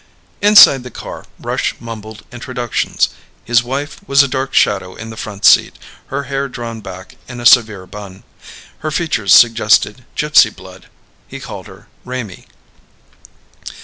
[0.41, 3.09] Inside the car, Rush mumbled introductions.
[3.45, 5.77] His wife was a dark shadow in the front seat,
[6.07, 8.23] her hair drawn back in a severe bun.
[8.79, 10.87] Her features suggested gypsy blood.
[11.27, 12.47] He called her Raimee.